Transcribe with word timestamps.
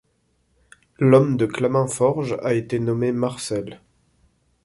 L’homme 0.97 1.37
de 1.37 1.45
Claminforge’ 1.45 2.39
a 2.41 2.55
été 2.55 2.79
nommé 2.79 3.11
‘Marcel’. 3.11 3.81